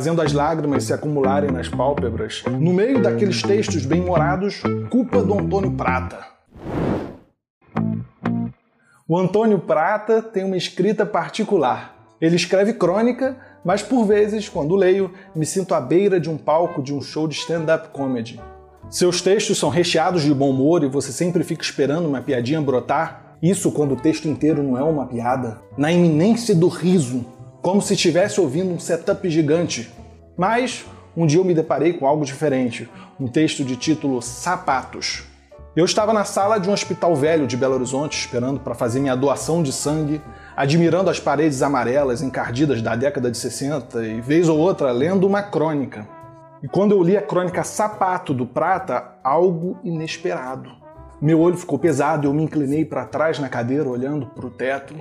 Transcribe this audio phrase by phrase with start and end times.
[0.00, 2.44] fazendo as lágrimas se acumularem nas pálpebras.
[2.46, 6.24] No meio daqueles textos bem-morados, culpa do Antônio Prata.
[9.08, 12.14] O Antônio Prata tem uma escrita particular.
[12.20, 16.80] Ele escreve crônica, mas por vezes, quando leio, me sinto à beira de um palco
[16.80, 18.40] de um show de stand-up comedy.
[18.88, 23.34] Seus textos são recheados de bom humor e você sempre fica esperando uma piadinha brotar.
[23.42, 25.60] Isso quando o texto inteiro não é uma piada.
[25.76, 27.26] Na iminência do riso,
[27.62, 29.92] como se estivesse ouvindo um setup gigante.
[30.36, 30.84] Mas
[31.16, 35.24] um dia eu me deparei com algo diferente, um texto de título Sapatos.
[35.74, 39.16] Eu estava na sala de um hospital velho de Belo Horizonte esperando para fazer minha
[39.16, 40.20] doação de sangue,
[40.56, 45.42] admirando as paredes amarelas encardidas da década de 60 e vez ou outra lendo uma
[45.42, 46.08] crônica.
[46.62, 50.70] E quando eu li a crônica Sapato do Prata, algo inesperado.
[51.20, 54.50] Meu olho ficou pesado e eu me inclinei para trás na cadeira olhando para o
[54.50, 54.94] teto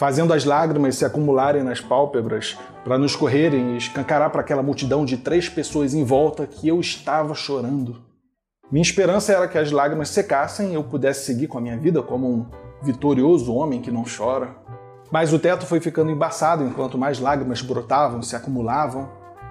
[0.00, 5.04] fazendo as lágrimas se acumularem nas pálpebras para nos correrem e escancarar para aquela multidão
[5.04, 8.00] de três pessoas em volta que eu estava chorando.
[8.72, 12.02] Minha esperança era que as lágrimas secassem e eu pudesse seguir com a minha vida
[12.02, 12.46] como um
[12.82, 14.56] vitorioso homem que não chora.
[15.12, 19.06] Mas o teto foi ficando embaçado enquanto mais lágrimas brotavam, se acumulavam.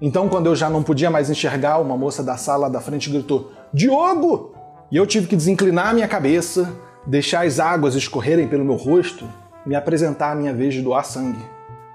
[0.00, 3.52] Então, quando eu já não podia mais enxergar, uma moça da sala da frente gritou:
[3.72, 4.56] Diogo!
[4.90, 6.68] E eu tive que desinclinar minha cabeça,
[7.06, 9.24] deixar as águas escorrerem pelo meu rosto
[9.64, 11.42] me apresentar a minha vez de doar sangue.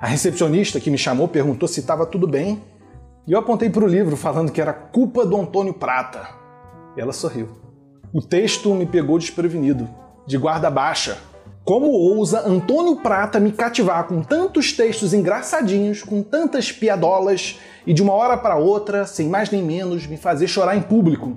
[0.00, 2.62] A recepcionista que me chamou perguntou se estava tudo bem
[3.26, 6.28] e eu apontei para o livro falando que era culpa do Antônio Prata.
[6.96, 7.48] Ela sorriu.
[8.12, 9.88] O texto me pegou desprevenido,
[10.26, 11.18] de guarda baixa.
[11.64, 18.02] Como ousa Antônio Prata me cativar com tantos textos engraçadinhos, com tantas piadolas e de
[18.02, 21.36] uma hora para outra, sem mais nem menos, me fazer chorar em público?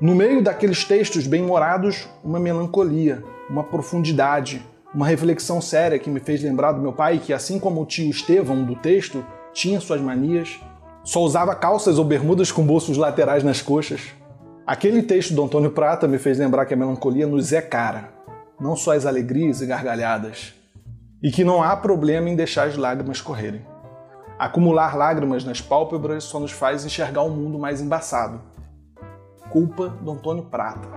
[0.00, 4.60] No meio daqueles textos bem-morados, uma melancolia, uma profundidade,
[4.94, 8.08] uma reflexão séria que me fez lembrar do meu pai, que assim como o tio
[8.08, 10.58] Estevão do texto, tinha suas manias,
[11.04, 14.00] só usava calças ou bermudas com bolsos laterais nas coxas.
[14.66, 18.10] Aquele texto do Antônio Prata me fez lembrar que a melancolia nos é cara,
[18.60, 20.54] não só as alegrias e gargalhadas,
[21.22, 23.64] e que não há problema em deixar as lágrimas correrem.
[24.38, 28.40] Acumular lágrimas nas pálpebras só nos faz enxergar um mundo mais embaçado.
[29.50, 30.88] Culpa do Antônio Prata.